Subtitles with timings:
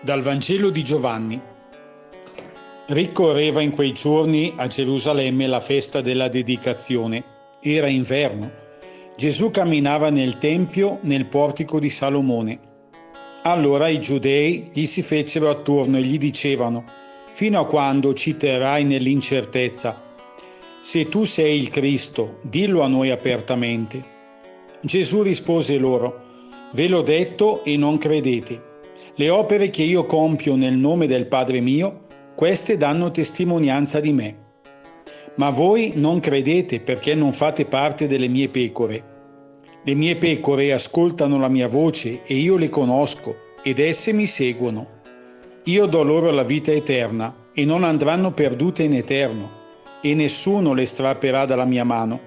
[0.00, 1.40] Dal Vangelo di Giovanni.
[2.86, 7.24] Ricorreva in quei giorni a Gerusalemme la festa della dedicazione.
[7.60, 8.48] Era inverno.
[9.16, 12.60] Gesù camminava nel Tempio nel portico di Salomone.
[13.42, 16.84] Allora i giudei gli si fecero attorno e gli dicevano,
[17.32, 20.00] fino a quando ci terrai nell'incertezza?
[20.80, 24.00] Se tu sei il Cristo, dillo a noi apertamente.
[24.80, 26.22] Gesù rispose loro,
[26.72, 28.67] ve l'ho detto e non credete.
[29.20, 34.36] Le opere che io compio nel nome del Padre mio, queste danno testimonianza di me.
[35.38, 39.04] Ma voi non credete perché non fate parte delle mie pecore.
[39.82, 44.86] Le mie pecore ascoltano la mia voce e io le conosco ed esse mi seguono.
[45.64, 49.50] Io do loro la vita eterna e non andranno perdute in eterno
[50.00, 52.20] e nessuno le strapperà dalla mia mano.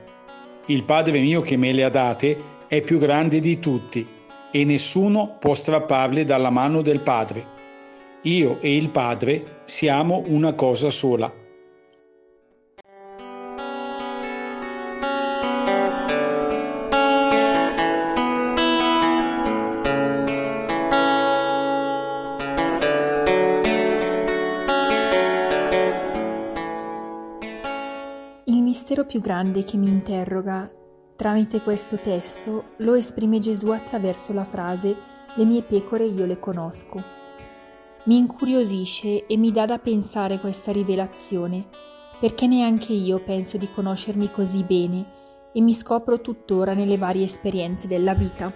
[0.65, 4.19] Il Padre mio che me le ha date è più grande di tutti
[4.51, 7.59] e nessuno può strapparle dalla mano del Padre.
[8.23, 11.31] Io e il Padre siamo una cosa sola.
[28.43, 30.69] Il mistero più grande che mi interroga
[31.21, 34.95] Tramite questo testo lo esprime Gesù attraverso la frase
[35.35, 36.99] Le mie pecore io le conosco.
[38.05, 41.67] Mi incuriosisce e mi dà da pensare questa rivelazione,
[42.19, 45.05] perché neanche io penso di conoscermi così bene
[45.53, 48.51] e mi scopro tuttora nelle varie esperienze della vita.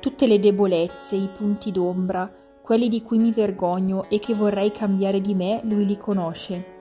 [0.00, 2.30] Tutte le debolezze, i punti d'ombra,
[2.60, 6.73] quelli di cui mi vergogno e che vorrei cambiare di me, lui li conosce.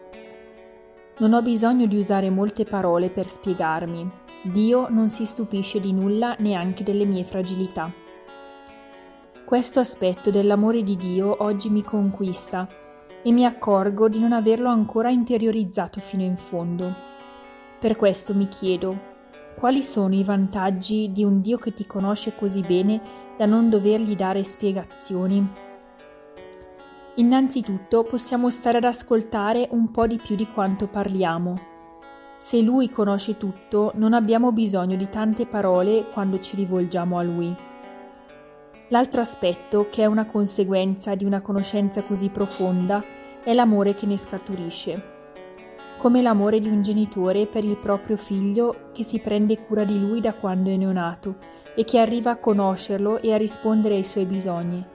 [1.19, 4.09] Non ho bisogno di usare molte parole per spiegarmi,
[4.41, 7.91] Dio non si stupisce di nulla neanche delle mie fragilità.
[9.45, 12.67] Questo aspetto dell'amore di Dio oggi mi conquista
[13.21, 16.91] e mi accorgo di non averlo ancora interiorizzato fino in fondo.
[17.79, 19.11] Per questo mi chiedo,
[19.55, 22.99] quali sono i vantaggi di un Dio che ti conosce così bene
[23.37, 25.47] da non dovergli dare spiegazioni?
[27.15, 31.71] Innanzitutto possiamo stare ad ascoltare un po' di più di quanto parliamo
[32.43, 37.55] se Lui conosce tutto, non abbiamo bisogno di tante parole quando ci rivolgiamo a Lui.
[38.89, 43.01] L'altro aspetto, che è una conseguenza di una conoscenza così profonda,
[43.41, 45.03] è l'amore che ne scaturisce.
[45.97, 50.19] Come l'amore di un genitore per il proprio figlio che si prende cura di lui
[50.19, 51.37] da quando è neonato
[51.77, 54.85] e che arriva a conoscerlo e a rispondere ai suoi bisogni,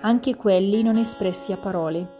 [0.00, 2.18] anche quelli non espressi a parole.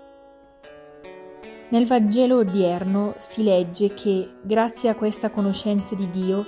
[1.70, 6.44] Nel Vangelo odierno si legge che, grazie a questa conoscenza di Dio,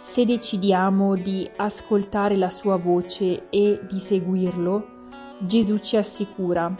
[0.00, 4.98] se decidiamo di ascoltare la sua voce e di seguirlo,
[5.40, 6.74] Gesù ci assicura,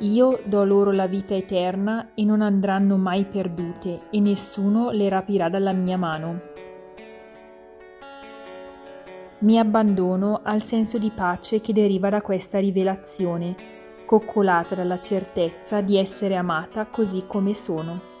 [0.00, 5.48] io do loro la vita eterna e non andranno mai perdute e nessuno le rapirà
[5.48, 6.54] dalla mia mano.
[9.38, 13.54] Mi abbandono al senso di pace che deriva da questa rivelazione
[14.06, 18.15] coccolata dalla certezza di essere amata così come sono.